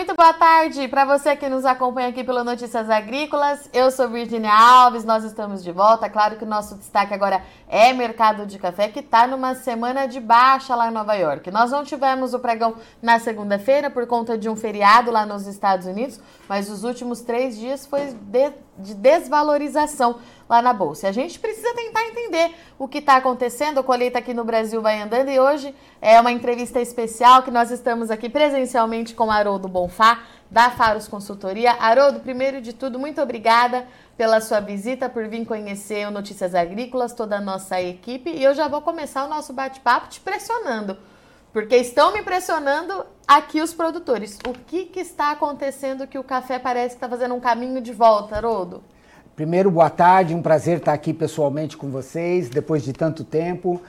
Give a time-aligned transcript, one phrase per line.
[0.00, 3.68] Muito boa tarde para você que nos acompanha aqui pelo Notícias Agrícolas.
[3.70, 6.08] Eu sou Virginia Alves, nós estamos de volta.
[6.08, 10.18] Claro que o nosso destaque agora é mercado de café, que está numa semana de
[10.18, 11.50] baixa lá em Nova York.
[11.50, 15.86] Nós não tivemos o pregão na segunda-feira por conta de um feriado lá nos Estados
[15.86, 20.16] Unidos, mas os últimos três dias foi de, de desvalorização
[20.50, 21.06] lá na Bolsa.
[21.06, 23.78] A gente precisa tentar entender o que está acontecendo.
[23.78, 27.70] A colheita aqui no Brasil vai andando e hoje é uma entrevista especial que nós
[27.70, 31.70] estamos aqui presencialmente com Haroldo Bonfá, da Faros Consultoria.
[31.78, 37.14] Haroldo, primeiro de tudo, muito obrigada pela sua visita, por vir conhecer o Notícias Agrícolas,
[37.14, 38.30] toda a nossa equipe.
[38.30, 40.98] E eu já vou começar o nosso bate-papo te pressionando,
[41.52, 44.36] porque estão me pressionando aqui os produtores.
[44.48, 47.92] O que, que está acontecendo que o café parece que está fazendo um caminho de
[47.92, 48.82] volta, Haroldo?
[49.40, 53.80] Primeiro, boa tarde, um prazer estar aqui pessoalmente com vocês depois de tanto tempo.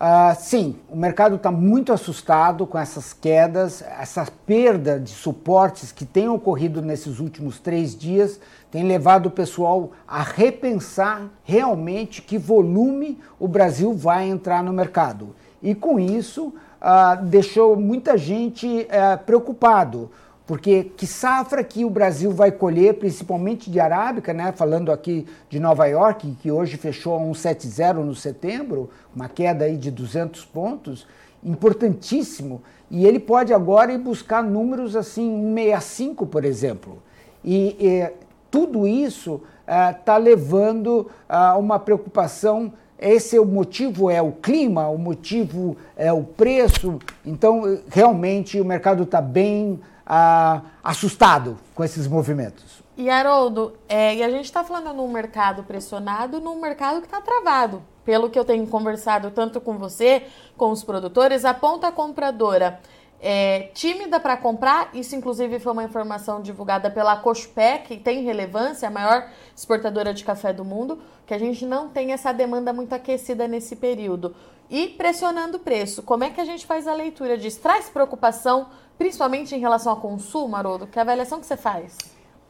[0.00, 6.04] Uh, sim, o mercado está muito assustado com essas quedas, essa perda de suportes que
[6.04, 13.20] tem ocorrido nesses últimos três dias tem levado o pessoal a repensar realmente que volume
[13.38, 15.36] o Brasil vai entrar no mercado.
[15.62, 20.10] E com isso, uh, deixou muita gente uh, preocupado
[20.46, 24.52] porque que safra que o Brasil vai colher, principalmente de arábica, né?
[24.52, 29.76] falando aqui de Nova York, que hoje fechou a 1,70 no setembro, uma queda aí
[29.76, 31.06] de 200 pontos,
[31.42, 37.02] importantíssimo, e ele pode agora ir buscar números assim, 1,65, por exemplo.
[37.44, 38.12] E, e
[38.48, 44.88] tudo isso está uh, levando a uma preocupação esse é o motivo é o clima,
[44.88, 46.98] o motivo é o preço.
[47.26, 52.82] Então, realmente, o mercado está bem ah, assustado com esses movimentos.
[52.96, 57.20] E Haroldo, é, e a gente está falando num mercado pressionado, num mercado que está
[57.20, 57.82] travado.
[58.04, 60.22] Pelo que eu tenho conversado tanto com você,
[60.56, 62.80] com os produtores, a ponta compradora
[63.20, 64.90] é tímida para comprar.
[64.94, 70.24] Isso, inclusive, foi uma informação divulgada pela Cospé, que tem relevância, a maior exportadora de
[70.24, 74.34] café do mundo, que a gente não tem essa demanda muito aquecida nesse período.
[74.70, 76.02] E pressionando o preço.
[76.02, 77.60] Como é que a gente faz a leitura disso?
[77.60, 80.86] Traz preocupação principalmente em relação ao consumo, Haroldo?
[80.86, 81.96] Que avaliação que você faz?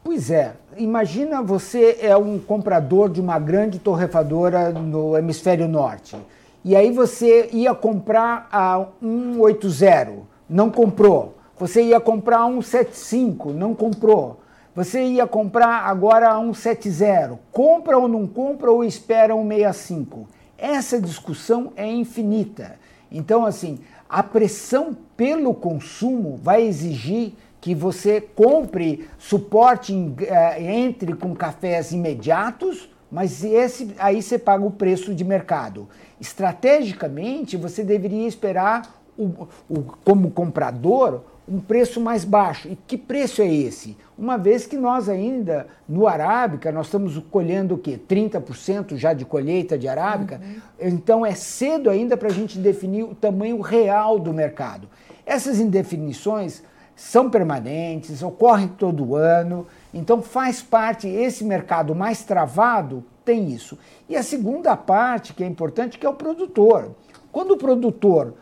[0.03, 6.15] Pois é, imagina você é um comprador de uma grande torrefadora no hemisfério norte.
[6.63, 10.13] E aí você ia comprar a 180,
[10.49, 11.35] não comprou.
[11.59, 14.39] Você ia comprar a 175, não comprou.
[14.75, 17.39] Você ia comprar agora a 170.
[17.51, 20.27] Compra ou não compra ou espera 165.
[20.57, 22.75] Essa discussão é infinita.
[23.11, 31.35] Então, assim, a pressão pelo consumo vai exigir que você compre suporte, eh, entre com
[31.35, 35.89] cafés imediatos, mas esse aí você paga o preço de mercado.
[36.21, 42.67] Estrategicamente, você deveria esperar, o, o, como comprador, um preço mais baixo.
[42.67, 43.97] E que preço é esse?
[44.17, 47.99] Uma vez que nós ainda, no Arábica, nós estamos colhendo o quê?
[48.07, 50.41] 30% já de colheita de Arábica.
[50.43, 50.89] Uhum.
[50.89, 54.87] Então é cedo ainda para a gente definir o tamanho real do mercado.
[55.27, 56.63] Essas indefinições
[56.95, 63.77] são permanentes, ocorrem todo ano, então faz parte, esse mercado mais travado tem isso.
[64.07, 66.95] E a segunda parte, que é importante, que é o produtor.
[67.29, 68.35] Quando o produtor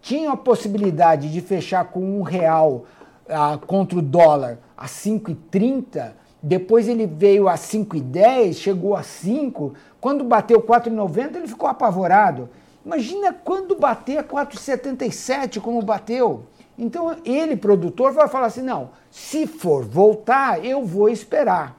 [0.00, 2.86] tinha a possibilidade de fechar com um real
[3.28, 6.10] ah, contra o dólar a 5,30,
[6.42, 12.50] depois ele veio a 5,10, chegou a 5, quando bateu 4,90 ele ficou apavorado.
[12.84, 16.44] Imagina quando bater a 4,77 como bateu.
[16.76, 21.78] Então ele, produtor, vai falar assim, não, se for voltar, eu vou esperar.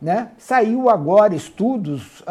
[0.00, 0.30] Né?
[0.38, 2.24] Saiu agora estudos uh,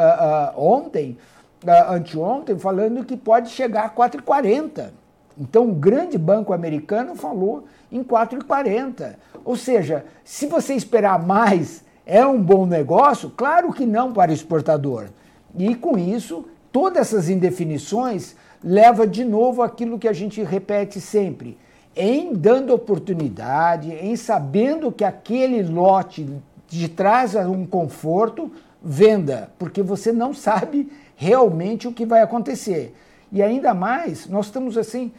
[0.55, 1.17] uh, ontem,
[1.63, 4.91] uh, anteontem, falando que pode chegar a 4,40.
[5.37, 9.15] Então, um grande banco americano falou em 4,40.
[9.43, 13.31] Ou seja, se você esperar mais, é um bom negócio?
[13.31, 15.07] Claro que não para o exportador.
[15.57, 21.57] E com isso, todas essas indefinições leva de novo aquilo que a gente repete sempre,
[21.95, 26.27] em dando oportunidade, em sabendo que aquele lote
[26.67, 32.95] te traz um conforto, venda, porque você não sabe realmente o que vai acontecer.
[33.31, 35.11] E ainda mais, nós estamos assim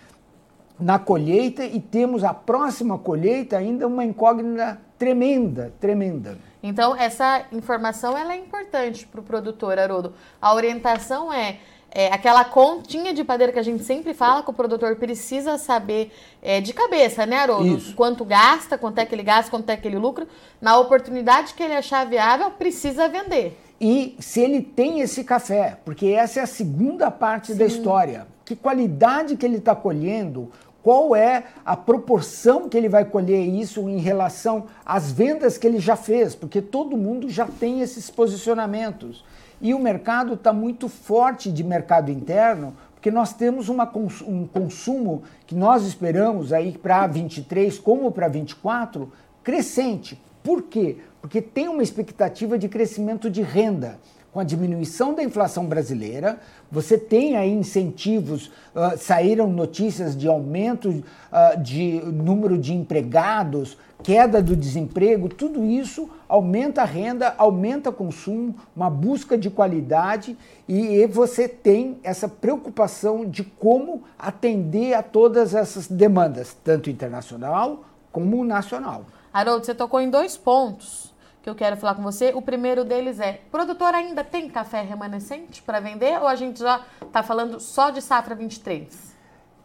[0.78, 6.38] na colheita e temos a próxima colheita ainda uma incógnita tremenda, tremenda.
[6.62, 10.14] Então, essa informação ela é importante para o produtor, Haroldo.
[10.40, 11.58] A orientação é,
[11.90, 16.10] é, aquela continha de padeiro que a gente sempre fala que o produtor precisa saber
[16.42, 17.76] é, de cabeça, né, Haroldo?
[17.76, 17.94] Isso.
[17.94, 20.26] Quanto gasta, quanto é que ele gasta, quanto é que ele lucra.
[20.60, 26.06] Na oportunidade que ele achar viável, precisa vender e se ele tem esse café, porque
[26.06, 27.58] essa é a segunda parte Sim.
[27.58, 28.26] da história.
[28.44, 30.50] Que qualidade que ele está colhendo,
[30.82, 35.78] qual é a proporção que ele vai colher isso em relação às vendas que ele
[35.80, 39.24] já fez, porque todo mundo já tem esses posicionamentos.
[39.62, 43.90] E o mercado está muito forte de mercado interno, porque nós temos uma,
[44.26, 49.10] um consumo que nós esperamos aí para 23 como para 24
[49.42, 50.20] crescente.
[50.42, 50.98] Por quê?
[51.22, 53.98] Porque tem uma expectativa de crescimento de renda
[54.34, 60.88] com a diminuição da inflação brasileira, você tem aí incentivos, uh, saíram notícias de aumento
[60.90, 67.92] uh, de número de empregados, queda do desemprego, tudo isso aumenta a renda, aumenta o
[67.92, 70.36] consumo, uma busca de qualidade
[70.68, 78.44] e você tem essa preocupação de como atender a todas essas demandas, tanto internacional como
[78.44, 79.04] nacional.
[79.32, 81.13] Haroldo, você tocou em dois pontos
[81.44, 82.32] que eu quero falar com você.
[82.34, 86.80] O primeiro deles é: produtor ainda tem café remanescente para vender ou a gente já
[87.02, 89.14] está falando só de safra 23?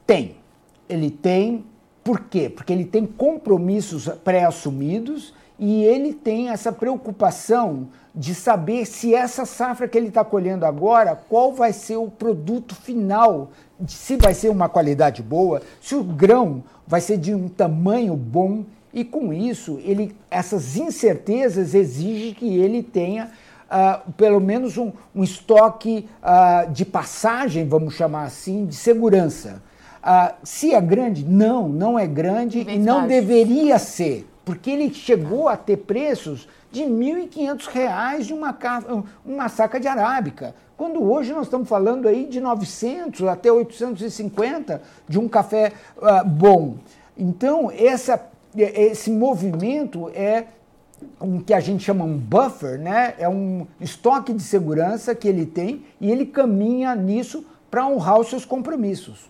[0.05, 0.35] Tem.
[0.89, 1.65] Ele tem.
[2.03, 2.49] Por quê?
[2.49, 9.87] Porque ele tem compromissos pré-assumidos e ele tem essa preocupação de saber se essa safra
[9.87, 13.51] que ele está colhendo agora, qual vai ser o produto final,
[13.87, 18.65] se vai ser uma qualidade boa, se o grão vai ser de um tamanho bom
[18.93, 23.31] e com isso, ele, essas incertezas exigem que ele tenha
[23.69, 29.61] uh, pelo menos um, um estoque uh, de passagem, vamos chamar assim, de segurança.
[30.03, 35.47] Uh, se é grande, não, não é grande e não deveria ser, porque ele chegou
[35.47, 38.57] a ter preços de R$ 1.500 de uma,
[39.25, 45.19] uma saca de arábica, quando hoje nós estamos falando aí de 900 até 850 de
[45.19, 45.73] um café
[46.25, 46.75] bom.
[47.17, 50.45] Então, essa esse movimento é
[51.21, 53.15] um que a gente chama um buffer, né?
[53.17, 58.29] É um estoque de segurança que ele tem e ele caminha nisso para honrar os
[58.29, 59.29] seus compromissos.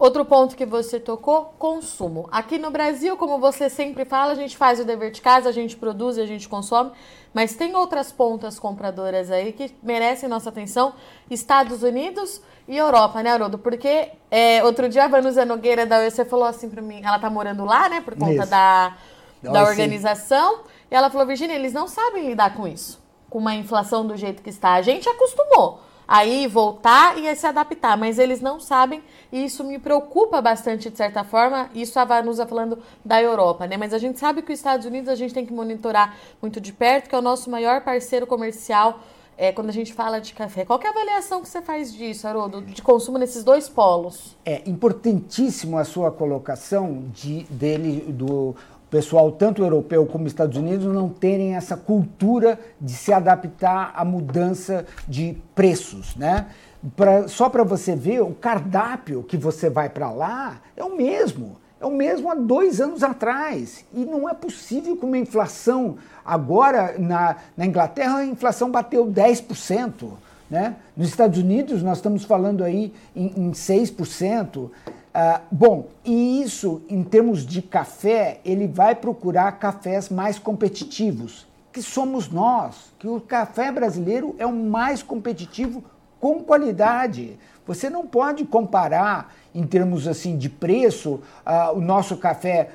[0.00, 2.26] Outro ponto que você tocou, consumo.
[2.32, 5.52] Aqui no Brasil, como você sempre fala, a gente faz o dever de casa, a
[5.52, 6.90] gente produz e a gente consome,
[7.34, 10.94] mas tem outras pontas compradoras aí que merecem nossa atenção,
[11.30, 13.58] Estados Unidos e Europa, né, Haroldo?
[13.58, 17.28] Porque é, outro dia a Vanusa Nogueira da UFC falou assim para mim, ela tá
[17.28, 18.50] morando lá, né, por conta isso.
[18.50, 18.96] da,
[19.42, 20.60] da organização,
[20.90, 22.98] e ela falou, Virginia, eles não sabem lidar com isso,
[23.28, 24.72] com uma inflação do jeito que está.
[24.72, 29.78] A gente acostumou aí voltar e se adaptar, mas eles não sabem e isso me
[29.78, 31.70] preocupa bastante de certa forma.
[31.72, 33.76] Isso a Vanusa falando da Europa, né?
[33.76, 36.72] Mas a gente sabe que os Estados Unidos a gente tem que monitorar muito de
[36.72, 38.98] perto, que é o nosso maior parceiro comercial.
[39.38, 40.66] É, quando a gente fala de café.
[40.66, 44.36] Qual é a avaliação que você faz disso, Haroldo, de consumo nesses dois polos?
[44.44, 48.54] É importantíssimo a sua colocação de, dele, do
[48.90, 54.84] pessoal, tanto europeu como Estados Unidos, não terem essa cultura de se adaptar à mudança
[55.06, 56.48] de preços, né?
[56.96, 61.58] Pra, só para você ver, o cardápio que você vai para lá é o mesmo.
[61.80, 63.84] É o mesmo há dois anos atrás.
[63.94, 65.96] E não é possível que uma inflação.
[66.24, 70.10] Agora, na, na Inglaterra, a inflação bateu 10%.
[70.50, 70.76] Né?
[70.96, 74.70] Nos Estados Unidos, nós estamos falando aí em, em 6%.
[75.12, 81.82] Ah, bom, e isso, em termos de café, ele vai procurar cafés mais competitivos, que
[81.82, 85.82] somos nós, que o café brasileiro é o mais competitivo
[86.20, 87.38] com qualidade.
[87.66, 92.70] Você não pode comparar, em termos assim de preço, uh, o nosso café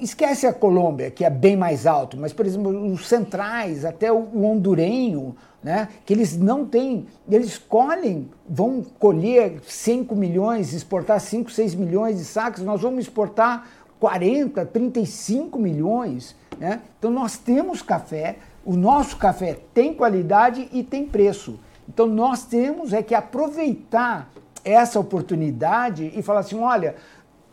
[0.00, 4.44] Esquece a Colômbia, que é bem mais alto, mas, por exemplo, os centrais, até o
[4.44, 11.74] hondurenho, né, que eles não têm, eles colhem, vão colher 5 milhões, exportar 5, 6
[11.74, 13.66] milhões de sacos, nós vamos exportar
[13.98, 16.36] 40, 35 milhões.
[16.58, 16.82] Né?
[16.98, 21.58] Então, nós temos café, o nosso café tem qualidade e tem preço.
[21.88, 24.30] Então, nós temos é que aproveitar
[24.62, 26.96] essa oportunidade e falar assim: olha,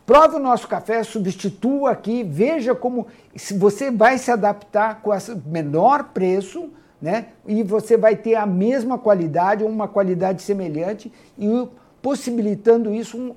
[0.04, 3.06] Prove o nosso café, substitua aqui, veja como
[3.56, 6.70] você vai se adaptar com esse menor preço,
[7.02, 7.26] né?
[7.46, 11.68] E você vai ter a mesma qualidade ou uma qualidade semelhante e
[12.00, 13.34] possibilitando isso um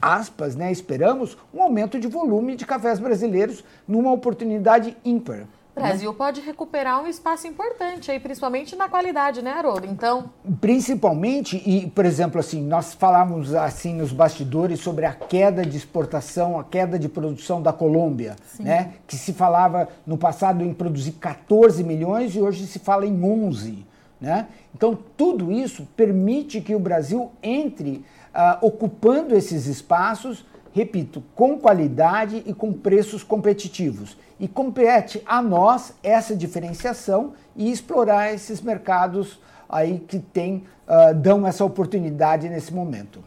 [0.00, 0.70] aspas, né?
[0.70, 5.48] Esperamos um aumento de volume de cafés brasileiros numa oportunidade ímpar.
[5.78, 9.86] O Brasil pode recuperar um espaço importante aí, principalmente na qualidade, né, Haroldo?
[9.86, 10.30] Então.
[10.60, 16.58] Principalmente, e, por exemplo, assim, nós falávamos assim nos bastidores sobre a queda de exportação,
[16.58, 18.64] a queda de produção da Colômbia, Sim.
[18.64, 18.94] né?
[19.06, 23.86] Que se falava no passado em produzir 14 milhões e hoje se fala em 11.
[24.20, 24.48] Né?
[24.74, 28.04] Então, tudo isso permite que o Brasil entre
[28.34, 34.16] uh, ocupando esses espaços repito, com qualidade e com preços competitivos.
[34.38, 41.46] E compete a nós essa diferenciação e explorar esses mercados aí que tem, uh, dão
[41.46, 43.22] essa oportunidade nesse momento.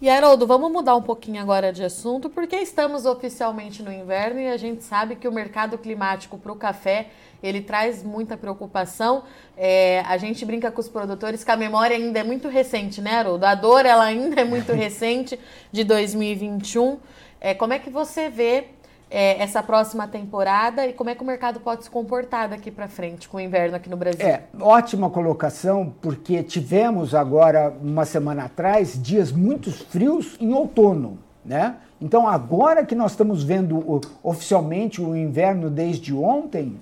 [0.00, 4.46] E Haroldo, vamos mudar um pouquinho agora de assunto, porque estamos oficialmente no inverno e
[4.46, 7.08] a gente sabe que o mercado climático para o café
[7.42, 9.24] ele traz muita preocupação.
[9.56, 13.16] É, a gente brinca com os produtores que a memória ainda é muito recente, né,
[13.16, 13.44] Haroldo?
[13.44, 15.36] A dor ela ainda é muito recente,
[15.72, 17.00] de 2021.
[17.40, 18.68] É, como é que você vê
[19.10, 22.88] é, essa próxima temporada e como é que o mercado pode se comportar daqui para
[22.88, 24.24] frente com o inverno aqui no Brasil?
[24.24, 31.76] É, ótima colocação, porque tivemos agora, uma semana atrás, dias muito frios em outono, né?
[32.00, 36.80] Então, agora que nós estamos vendo oficialmente o inverno desde ontem,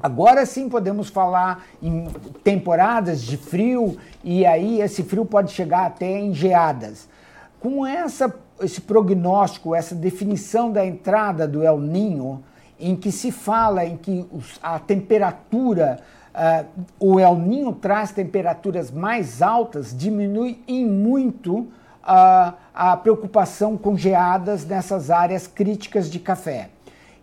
[0.00, 2.06] agora sim podemos falar em
[2.44, 7.08] temporadas de frio e aí esse frio pode chegar até em geadas.
[7.58, 12.42] Com essa esse prognóstico, essa definição da entrada do El Ninho,
[12.78, 14.26] em que se fala em que
[14.62, 16.00] a temperatura,
[16.34, 23.96] uh, o El Ninho traz temperaturas mais altas, diminui em muito uh, a preocupação com
[23.96, 26.70] geadas nessas áreas críticas de café.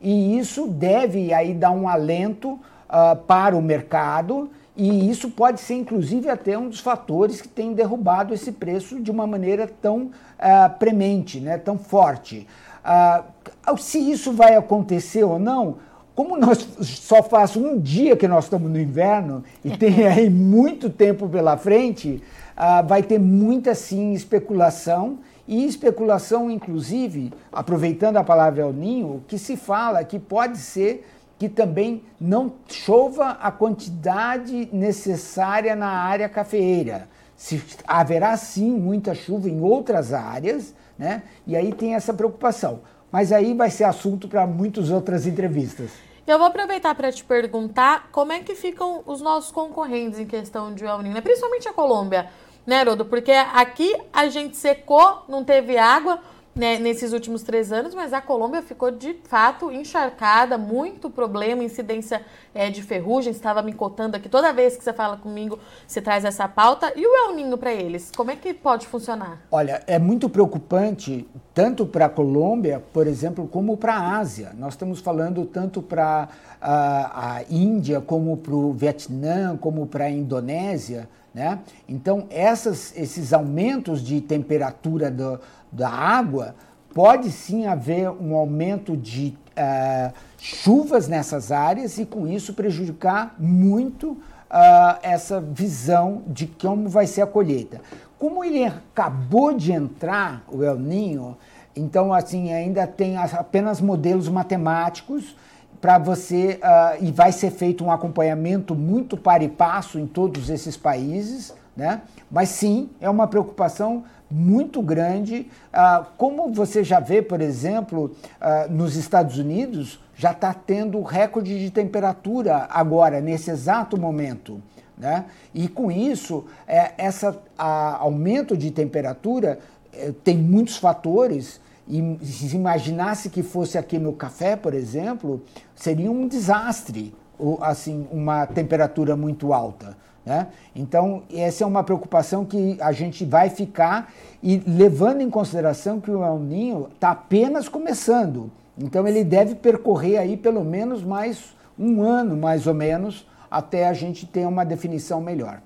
[0.01, 4.49] E isso deve aí dar um alento uh, para o mercado
[4.83, 9.11] e isso pode ser, inclusive, até um dos fatores que tem derrubado esse preço de
[9.11, 12.47] uma maneira tão uh, premente, né, tão forte.
[12.83, 15.75] Uh, se isso vai acontecer ou não,
[16.15, 20.89] como nós só faz um dia que nós estamos no inverno e tem aí muito
[20.89, 22.19] tempo pela frente,
[22.57, 29.37] uh, vai ter muita sim especulação e especulação, inclusive, aproveitando a palavra El Ninho, que
[29.37, 31.05] se fala que pode ser
[31.41, 37.09] que também não chova a quantidade necessária na área cafeeira.
[37.35, 41.23] Se, haverá sim muita chuva em outras áreas, né?
[41.47, 42.81] E aí tem essa preocupação.
[43.11, 45.89] Mas aí vai ser assunto para muitas outras entrevistas.
[46.27, 50.75] Eu vou aproveitar para te perguntar como é que ficam os nossos concorrentes em questão
[50.75, 51.21] de El Niño, né?
[51.21, 52.29] principalmente a Colômbia,
[52.67, 53.03] né, Rodo?
[53.03, 56.19] Porque aqui a gente secou, não teve água,
[56.55, 62.21] né, nesses últimos três anos, mas a Colômbia ficou de fato encharcada, muito problema, incidência
[62.53, 63.31] é, de ferrugem.
[63.31, 66.91] Estava me cotando aqui toda vez que você fala comigo, você traz essa pauta.
[66.95, 69.41] E o El Ninho para eles, como é que pode funcionar?
[69.49, 74.51] Olha, é muito preocupante tanto para a Colômbia, por exemplo, como para a Ásia.
[74.57, 76.29] Nós estamos falando tanto para
[76.61, 81.07] a, a Índia, como para o Vietnã, como para a Indonésia.
[81.33, 81.59] Né?
[81.87, 85.39] Então, essas, esses aumentos de temperatura do,
[85.71, 86.55] da água,
[86.93, 94.11] pode sim haver um aumento de uh, chuvas nessas áreas e, com isso, prejudicar muito
[94.11, 97.81] uh, essa visão de como vai ser a colheita.
[98.19, 101.37] Como ele acabou de entrar, o El Ninho,
[101.75, 105.35] então, assim, ainda tem apenas modelos matemáticos
[105.81, 110.49] para você, uh, e vai ser feito um acompanhamento muito par e passo em todos
[110.49, 112.01] esses países, né?
[112.29, 115.49] Mas sim, é uma preocupação muito grande.
[115.73, 121.59] Uh, como você já vê, por exemplo, uh, nos Estados Unidos, já está tendo recorde
[121.59, 124.61] de temperatura agora, nesse exato momento.
[124.95, 125.25] Né?
[125.51, 127.25] E com isso, é, esse
[127.57, 129.57] aumento de temperatura
[129.91, 131.59] é, tem muitos fatores.
[131.91, 135.43] E se imaginasse que fosse aqui no café, por exemplo,
[135.75, 137.13] seria um desastre,
[137.59, 139.97] assim, uma temperatura muito alta.
[140.25, 140.47] Né?
[140.73, 144.09] Então, essa é uma preocupação que a gente vai ficar
[144.41, 148.49] e levando em consideração que o El Ninho está apenas começando.
[148.77, 153.93] Então, ele deve percorrer aí pelo menos mais um ano, mais ou menos, até a
[153.93, 155.61] gente ter uma definição melhor.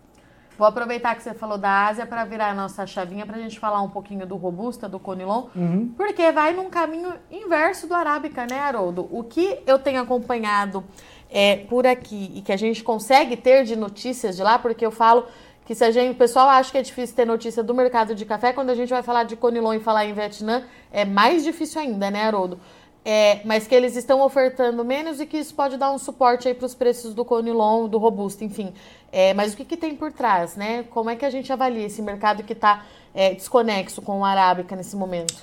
[0.58, 3.60] Vou aproveitar que você falou da Ásia para virar a nossa chavinha para a gente
[3.60, 5.94] falar um pouquinho do Robusta, do Conilon, uhum.
[5.98, 9.08] porque vai num caminho inverso do Arábica, né, Haroldo?
[9.12, 10.84] O que eu tenho acompanhado
[11.30, 14.92] é, por aqui e que a gente consegue ter de notícias de lá, porque eu
[14.92, 15.26] falo
[15.66, 18.24] que se a gente, o pessoal acha que é difícil ter notícia do mercado de
[18.24, 21.82] café, quando a gente vai falar de Conilon e falar em Vietnã, é mais difícil
[21.82, 22.60] ainda, né, Haroldo?
[23.08, 26.56] É, mas que eles estão ofertando menos e que isso pode dar um suporte aí
[26.56, 28.74] para os preços do Conilon, do Robusto, enfim.
[29.12, 30.84] É, mas o que, que, tem por trás, né?
[30.90, 32.84] Como é que a gente avalia esse mercado que está
[33.14, 35.36] é, desconexo com o Arábica nesse momento?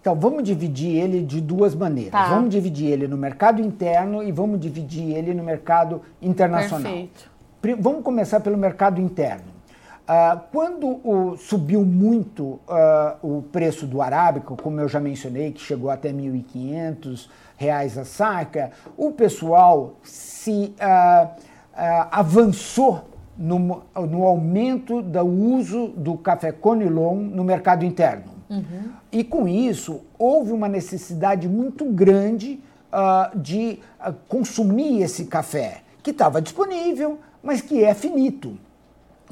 [0.00, 2.12] Então, vamos dividir ele de duas maneiras.
[2.12, 2.28] Tá.
[2.28, 6.90] Vamos dividir ele no mercado interno e vamos dividir ele no mercado internacional.
[6.90, 7.30] Perfeito.
[7.78, 9.59] Vamos começar pelo mercado interno.
[10.10, 12.58] Uh, quando o, subiu muito uh,
[13.22, 17.28] o preço do arábico, como eu já mencionei, que chegou até R$ 1.500
[17.96, 21.30] a saca, o pessoal se uh,
[22.10, 23.04] avançou
[23.38, 28.32] no, no aumento do uso do café Conilon no mercado interno.
[28.50, 28.90] Uhum.
[29.12, 32.60] E com isso, houve uma necessidade muito grande
[33.36, 33.78] de
[34.28, 38.58] consumir esse café, que estava disponível, mas que é finito.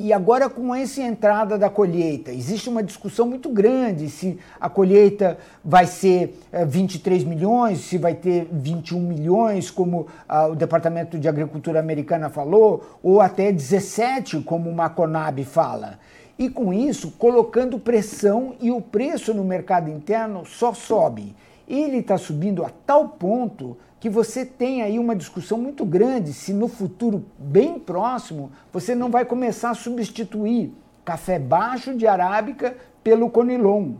[0.01, 5.37] E agora, com essa entrada da colheita, existe uma discussão muito grande se a colheita
[5.65, 6.39] vai ser
[6.69, 12.31] 23 eh, milhões, se vai ter 21 milhões, como ah, o Departamento de Agricultura americana
[12.31, 15.99] falou, ou até 17, como o Maconab fala.
[16.39, 21.35] E com isso, colocando pressão e o preço no mercado interno só sobe.
[21.67, 26.53] Ele está subindo a tal ponto que você tem aí uma discussão muito grande se
[26.53, 30.73] no futuro bem próximo você não vai começar a substituir
[31.05, 33.95] café baixo de arábica pelo conilon.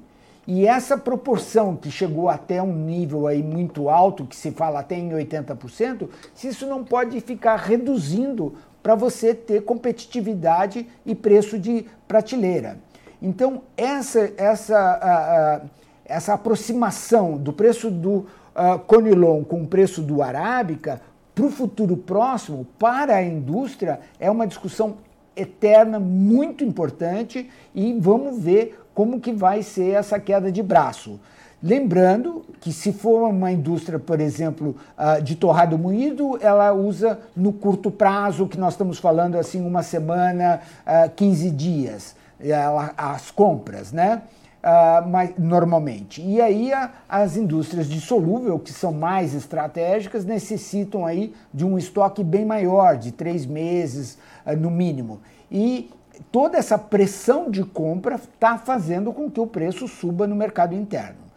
[0.47, 4.97] E essa proporção que chegou até um nível aí muito alto, que se fala até
[4.97, 11.85] em 80%, se isso não pode ficar reduzindo para você ter competitividade e preço de
[12.07, 12.79] prateleira.
[13.21, 15.63] Então, essa, essa,
[16.05, 18.27] essa aproximação do preço do
[18.59, 21.01] uh, Conilon com o preço do Arábica,
[21.35, 24.97] para o futuro próximo, para a indústria, é uma discussão
[25.37, 31.21] eterna, muito importante, e vamos ver como que vai ser essa queda de braço.
[31.63, 37.53] Lembrando que se for uma indústria, por exemplo, uh, de torrado moído, ela usa no
[37.53, 43.31] curto prazo, que nós estamos falando assim, uma semana, uh, ah, 15 dias, ela, as
[43.31, 44.23] compras, né?
[44.69, 46.21] Uh, mas, normalmente.
[46.23, 51.79] E aí a, as indústrias de solúvel, que são mais estratégicas, necessitam aí de um
[51.79, 55.21] estoque bem maior, de três meses uh, no mínimo.
[55.51, 55.91] E
[56.31, 61.29] toda essa pressão de compra está fazendo com que o preço suba no mercado interno.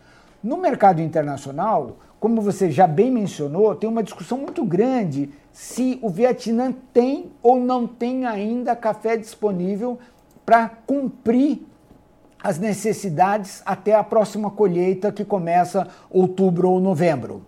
[0.44, 6.10] No mercado internacional, como você já bem mencionou, tem uma discussão muito grande se o
[6.10, 10.00] Vietnã tem ou não tem ainda café disponível
[10.46, 11.62] para cumprir
[12.44, 17.46] as necessidades até a próxima colheita que começa outubro ou novembro.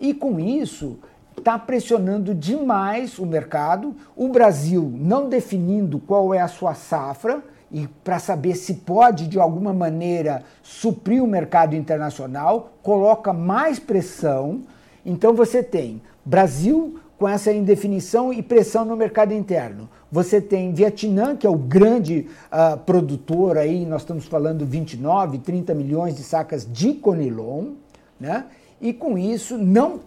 [0.00, 0.98] E com isso,
[1.36, 7.88] está pressionando demais o mercado, o Brasil não definindo qual é a sua safra e
[8.04, 14.62] para saber se pode de alguma maneira suprir o mercado internacional, coloca mais pressão.
[15.04, 19.88] Então você tem Brasil com essa indefinição e pressão no mercado interno.
[20.10, 25.74] Você tem Vietnã, que é o grande uh, produtor aí, nós estamos falando 29, 30
[25.74, 27.72] milhões de sacas de conilon,
[28.20, 28.46] né?
[28.78, 29.98] E com isso, não,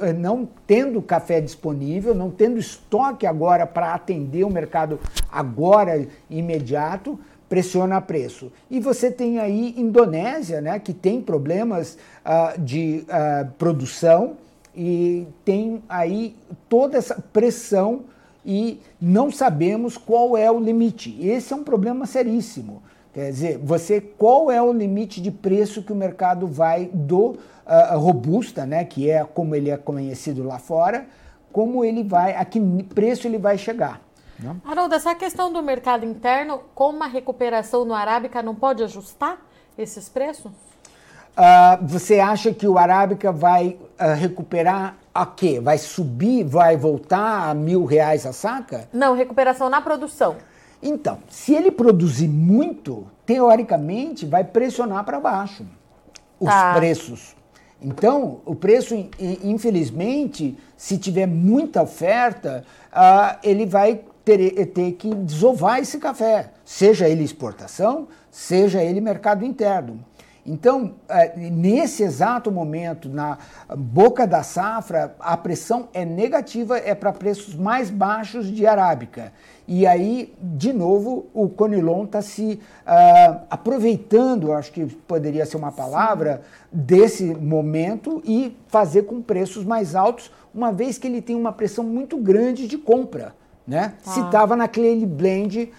[0.00, 4.98] eh, não tendo café disponível, não tendo estoque agora para atender o mercado
[5.30, 7.16] agora imediato,
[7.48, 8.52] pressiona preço.
[8.68, 14.36] E você tem aí Indonésia, né, que tem problemas uh, de uh, produção,
[14.80, 16.36] e tem aí
[16.68, 18.04] toda essa pressão
[18.46, 21.18] e não sabemos qual é o limite.
[21.20, 22.80] Esse é um problema seríssimo.
[23.12, 27.98] Quer dizer, você qual é o limite de preço que o mercado vai do uh,
[27.98, 31.08] robusta, né, que é como ele é conhecido lá fora,
[31.52, 34.00] como ele vai, a que preço ele vai chegar.
[34.38, 34.54] Né?
[34.64, 39.44] Haroldo, essa questão do mercado interno, com uma recuperação no Arábica, não pode ajustar
[39.76, 40.52] esses preços?
[41.36, 45.60] Uh, você acha que o Arábica vai uh, recuperar a quê?
[45.60, 48.88] Vai subir, vai voltar a mil reais a saca?
[48.92, 50.36] Não, recuperação na produção.
[50.82, 55.64] Então, se ele produzir muito, teoricamente vai pressionar para baixo
[56.40, 56.74] os tá.
[56.74, 57.36] preços.
[57.80, 58.94] Então, o preço,
[59.42, 67.08] infelizmente, se tiver muita oferta, uh, ele vai ter, ter que desovar esse café, seja
[67.08, 70.04] ele exportação, seja ele mercado interno.
[70.48, 73.36] Então, é, nesse exato momento, na
[73.76, 79.30] boca da safra, a pressão é negativa, é para preços mais baixos de arábica.
[79.66, 85.70] E aí, de novo, o Conilon está se uh, aproveitando, acho que poderia ser uma
[85.70, 86.40] palavra,
[86.72, 91.84] desse momento e fazer com preços mais altos, uma vez que ele tem uma pressão
[91.84, 93.34] muito grande de compra.
[93.66, 93.92] Né?
[94.02, 94.12] Tá.
[94.12, 95.70] Se estava naquele blend,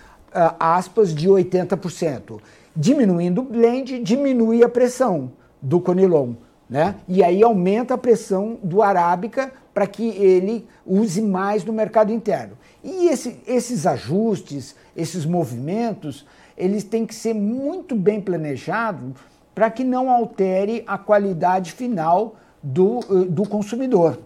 [0.59, 2.39] aspas, de 80%
[2.75, 6.33] diminuindo o blend, diminui a pressão do conilon.
[6.69, 6.95] Né?
[7.07, 12.57] E aí aumenta a pressão do arábica para que ele use mais no mercado interno.
[12.83, 19.13] E esse, esses ajustes, esses movimentos, eles têm que ser muito bem planejados
[19.55, 24.19] para que não altere a qualidade final do, eh, do consumidor.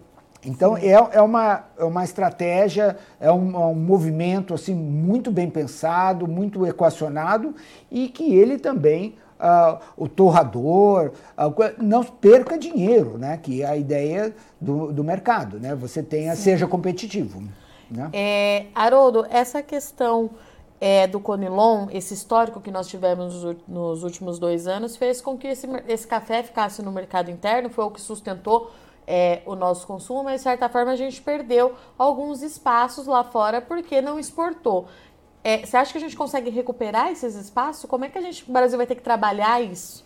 [0.44, 5.48] Então é, é, uma, é uma estratégia, é um, é um, movimento assim muito bem
[5.48, 7.54] pensado, muito equacionado
[7.90, 13.38] e que ele também, uh, o torrador, uh, não perca dinheiro, né?
[13.42, 15.74] que é a ideia do, do mercado, né?
[15.74, 17.42] você tenha, seja competitivo.
[17.90, 18.10] Né?
[18.12, 20.30] É, Haroldo, essa questão
[20.80, 25.46] é, do Conilon, esse histórico que nós tivemos nos últimos dois anos, fez com que
[25.46, 28.70] esse, esse café ficasse no mercado interno, foi o que sustentou
[29.06, 33.60] é, o nosso consumo, mas de certa forma a gente perdeu alguns espaços lá fora
[33.60, 34.86] porque não exportou.
[35.42, 37.88] É, você acha que a gente consegue recuperar esses espaços?
[37.88, 40.04] Como é que a gente, o Brasil vai ter que trabalhar isso?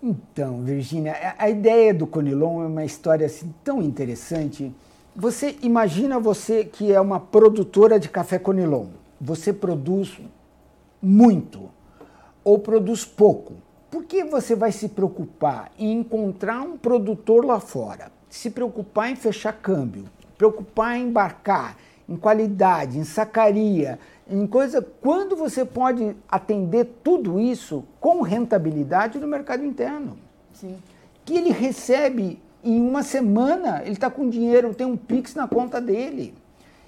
[0.00, 4.72] Então, Virginia, a ideia do Conilon é uma história assim, tão interessante.
[5.14, 8.86] Você imagina você que é uma produtora de café Conilon.
[9.20, 10.20] Você produz
[11.02, 11.68] muito
[12.44, 13.54] ou produz pouco.
[13.90, 18.12] Por que você vai se preocupar em encontrar um produtor lá fora?
[18.28, 20.04] Se preocupar em fechar câmbio,
[20.36, 23.98] preocupar em embarcar, em qualidade, em sacaria,
[24.28, 24.82] em coisa.
[24.82, 30.18] Quando você pode atender tudo isso com rentabilidade no mercado interno?
[30.52, 30.76] Sim.
[31.24, 35.80] Que ele recebe em uma semana, ele está com dinheiro, tem um Pix na conta
[35.80, 36.34] dele.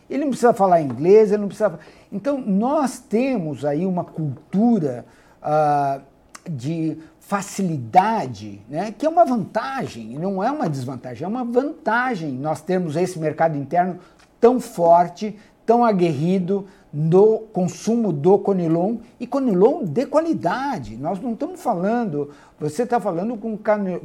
[0.09, 1.79] Ele não precisa falar inglês, ele não precisa.
[2.11, 5.05] Então, nós temos aí uma cultura
[5.41, 6.03] uh,
[6.51, 12.61] de facilidade, né, que é uma vantagem, não é uma desvantagem, é uma vantagem nós
[12.61, 13.99] termos esse mercado interno
[14.41, 20.97] tão forte, tão aguerrido no consumo do Conilon e Conilon de qualidade.
[20.97, 23.57] Nós não estamos falando, você está falando com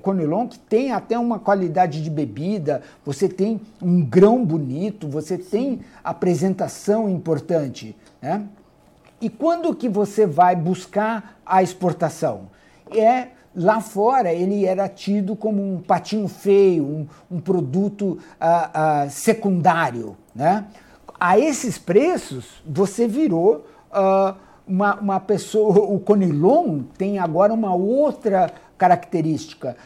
[0.01, 5.79] Conilon que tem até uma qualidade de bebida, você tem um grão bonito, você tem
[6.03, 7.95] apresentação importante.
[8.21, 8.45] Né?
[9.21, 12.49] E quando que você vai buscar a exportação?
[12.91, 19.09] É lá fora ele era tido como um patinho feio, um, um produto uh, uh,
[19.09, 20.65] secundário, né?
[21.17, 24.35] A esses preços você virou uh,
[24.67, 25.79] uma, uma pessoa.
[25.95, 29.77] O Conilon tem agora uma outra característica.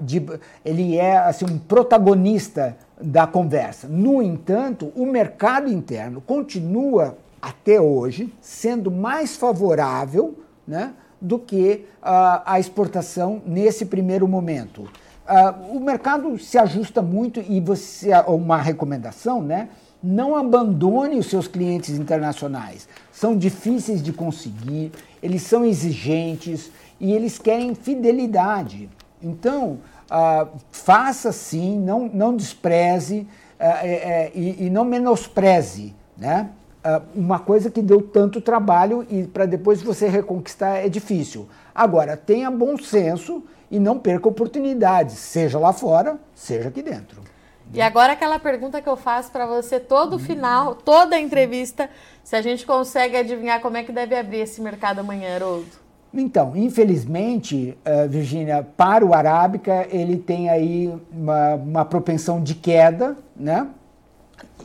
[0.00, 0.24] de,
[0.64, 3.86] ele é assim um protagonista da conversa.
[3.86, 10.94] No entanto, o mercado interno continua até hoje sendo mais favorável, né?
[11.20, 14.82] do que uh, a exportação nesse primeiro momento.
[14.82, 19.70] Uh, o mercado se ajusta muito e você uma recomendação, né?
[20.02, 22.86] Não abandone os seus clientes internacionais.
[23.10, 28.90] São difíceis de conseguir, eles são exigentes e eles querem fidelidade.
[29.22, 29.78] Então,
[30.10, 33.26] uh, faça sim, não, não despreze
[33.58, 36.50] é, é, e, e não menospreze, né?
[36.84, 41.48] Ah, uma coisa que deu tanto trabalho e para depois você reconquistar é difícil.
[41.74, 47.22] Agora, tenha bom senso e não perca oportunidades, seja lá fora, seja aqui dentro.
[47.72, 51.88] E agora aquela pergunta que eu faço para você todo final, toda a entrevista,
[52.22, 55.66] se a gente consegue adivinhar como é que deve abrir esse mercado amanhã, Haroldo?
[56.12, 63.16] Então, infelizmente, uh, Virgínia, para o Arábica, ele tem aí uma, uma propensão de queda,
[63.34, 63.66] né?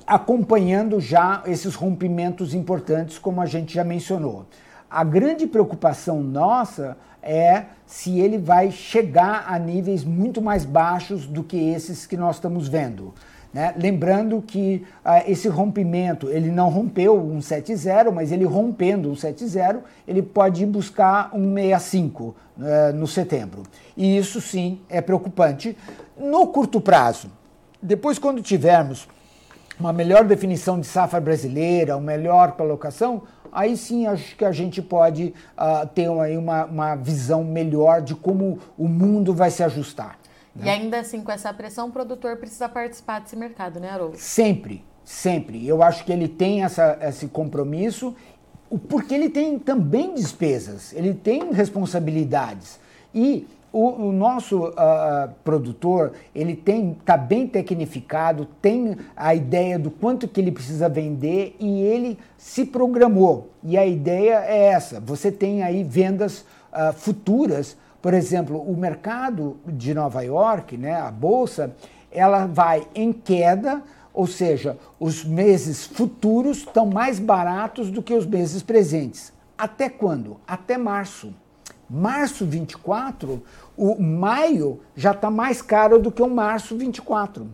[0.09, 4.47] Acompanhando já esses rompimentos importantes, como a gente já mencionou.
[4.89, 11.43] A grande preocupação nossa é se ele vai chegar a níveis muito mais baixos do
[11.43, 13.13] que esses que nós estamos vendo.
[13.53, 13.71] Né?
[13.77, 19.81] Lembrando que uh, esse rompimento, ele não rompeu um 7.0, mas ele rompendo um 7.0,
[20.07, 22.35] ele pode ir buscar um 65 uh,
[22.95, 23.61] no setembro.
[23.95, 25.77] E isso sim é preocupante
[26.17, 27.29] no curto prazo.
[27.79, 29.07] Depois, quando tivermos
[29.79, 34.81] uma melhor definição de safra brasileira, uma melhor colocação, aí sim acho que a gente
[34.81, 40.19] pode uh, ter aí uma, uma visão melhor de como o mundo vai se ajustar.
[40.55, 40.67] Né?
[40.67, 44.17] E ainda assim, com essa pressão, o produtor precisa participar desse mercado, né, Haroldo?
[44.17, 45.65] Sempre, sempre.
[45.65, 48.13] Eu acho que ele tem essa, esse compromisso,
[48.89, 52.79] porque ele tem também despesas, ele tem responsabilidades.
[53.15, 59.91] E o, o nosso uh, produtor ele tem está bem tecnificado, tem a ideia do
[59.91, 63.49] quanto que ele precisa vender e ele se programou.
[63.63, 67.77] E a ideia é essa: você tem aí vendas uh, futuras.
[68.01, 71.75] Por exemplo, o mercado de Nova York, né, a bolsa,
[72.09, 78.25] ela vai em queda, ou seja, os meses futuros estão mais baratos do que os
[78.25, 79.33] meses presentes.
[79.57, 80.37] Até quando?
[80.47, 81.33] Até março
[81.89, 83.41] março 24,
[83.75, 87.47] o maio já está mais caro do que o março 24.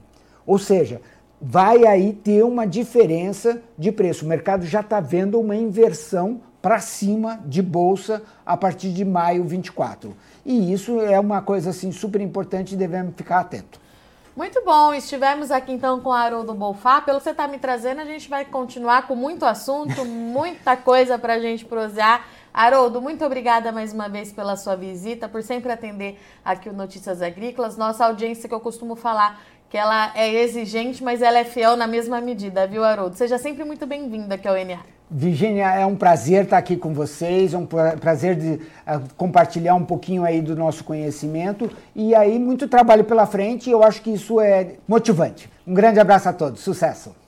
[0.45, 1.01] Ou seja,
[1.41, 4.25] vai aí ter uma diferença de preço.
[4.25, 9.43] O mercado já está vendo uma inversão para cima de bolsa a partir de maio
[9.43, 10.15] 24.
[10.43, 13.79] E isso é uma coisa assim super importante e devemos ficar atento.
[14.35, 16.99] Muito bom, estivemos aqui então com o Haroldo Bolfá.
[16.99, 21.17] Pelo que você está me trazendo, a gente vai continuar com muito assunto, muita coisa
[21.17, 22.25] para a gente prosear.
[22.57, 27.21] Haroldo, muito obrigada mais uma vez pela sua visita, por sempre atender aqui o Notícias
[27.21, 27.75] Agrícolas.
[27.75, 31.85] Nossa audiência que eu costumo falar que ela é exigente, mas ela é fiel na
[31.85, 33.17] mesma medida, viu, Haroldo?
[33.17, 34.79] Seja sempre muito bem-vindo aqui ao NA.
[35.11, 39.83] Virginia, é um prazer estar aqui com vocês, é um prazer de uh, compartilhar um
[39.83, 44.11] pouquinho aí do nosso conhecimento e aí muito trabalho pela frente e eu acho que
[44.11, 45.49] isso é motivante.
[45.67, 47.24] Um grande abraço a todos, sucesso!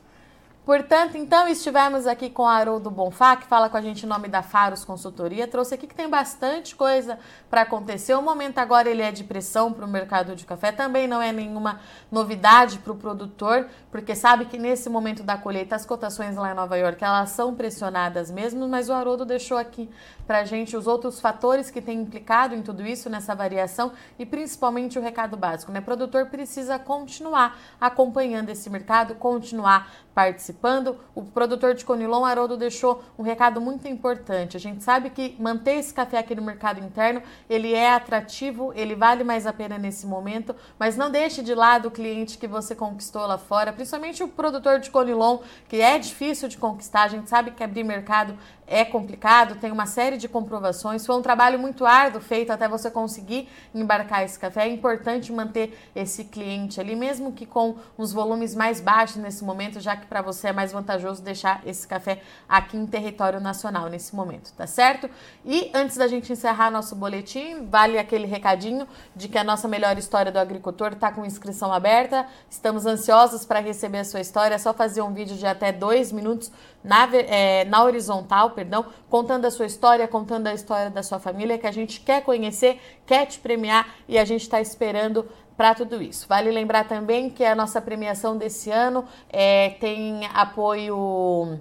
[0.68, 4.44] Portanto, então estivemos aqui com Haroldo Bonfá, que fala com a gente em nome da
[4.44, 5.48] Faros Consultoria.
[5.48, 7.18] Trouxe aqui que tem bastante coisa
[7.50, 8.14] para acontecer.
[8.16, 10.74] O momento agora ele é de pressão para o mercado de café.
[10.74, 11.80] Também não é nenhuma
[12.12, 16.56] novidade para o produtor, porque sabe que nesse momento da colheita as cotações lá em
[16.56, 18.68] Nova York elas são pressionadas mesmo.
[18.68, 19.90] Mas o Haroldo deixou aqui
[20.26, 24.26] para a gente os outros fatores que têm implicado em tudo isso, nessa variação e
[24.26, 25.72] principalmente o recado básico.
[25.72, 25.80] Né?
[25.80, 30.98] O produtor precisa continuar acompanhando esse mercado, continuar participando.
[31.14, 34.58] O produtor de Conilon, Haroldo, deixou um recado muito importante.
[34.58, 38.96] A gente sabe que manter esse café aqui no mercado interno, ele é atrativo, ele
[38.96, 42.74] vale mais a pena nesse momento, mas não deixe de lado o cliente que você
[42.74, 45.38] conquistou lá fora, principalmente o produtor de Conilon,
[45.70, 47.04] que é difícil de conquistar.
[47.04, 48.36] A gente sabe que abrir mercado
[48.68, 51.06] é complicado, tem uma série de comprovações.
[51.06, 54.68] Foi um trabalho muito árduo feito até você conseguir embarcar esse café.
[54.68, 59.80] É importante manter esse cliente ali, mesmo que com uns volumes mais baixos nesse momento,
[59.80, 64.14] já que para você é mais vantajoso deixar esse café aqui em território nacional nesse
[64.14, 65.10] momento, tá certo?
[65.46, 69.98] E antes da gente encerrar nosso boletim, vale aquele recadinho de que a nossa melhor
[69.98, 72.26] história do agricultor está com inscrição aberta.
[72.50, 74.56] Estamos ansiosos para receber a sua história.
[74.56, 76.52] É só fazer um vídeo de até dois minutos
[76.84, 81.60] na, é, na horizontal perdão, contando a sua história, contando a história da sua família,
[81.60, 86.02] que a gente quer conhecer, quer te premiar e a gente está esperando para tudo
[86.02, 86.28] isso.
[86.28, 91.60] Vale lembrar também que a nossa premiação desse ano é, tem apoio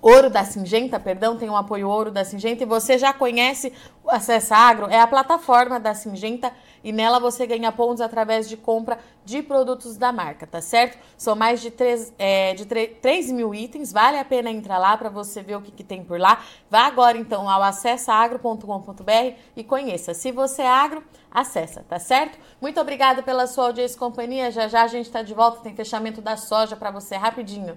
[0.00, 3.72] Ouro da Singenta, perdão, tem um apoio Ouro da Singenta e você já conhece
[4.04, 8.56] o Acessa Agro, é a plataforma da Singenta e nela você ganha pontos através de
[8.56, 10.98] compra de produtos da marca, tá certo?
[11.16, 15.08] São mais de 3, é, de 3 mil itens, vale a pena entrar lá para
[15.10, 16.42] você ver o que, que, tem por lá.
[16.70, 20.14] Vá agora então ao acessaagro.com.br e conheça.
[20.14, 22.38] Se você é agro, acessa, tá certo?
[22.60, 24.50] Muito obrigada pela sua audiência e companhia.
[24.50, 27.76] Já já a gente está de volta, tem fechamento da soja para você rapidinho.